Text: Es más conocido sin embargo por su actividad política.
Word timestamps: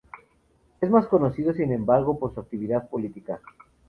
Es 0.81 0.89
más 0.89 1.05
conocido 1.05 1.53
sin 1.53 1.71
embargo 1.71 2.17
por 2.17 2.33
su 2.33 2.39
actividad 2.39 2.89
política. 2.89 3.39